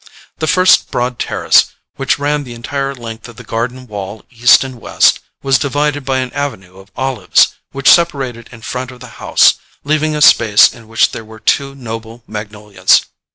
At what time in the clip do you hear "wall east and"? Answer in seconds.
3.85-4.81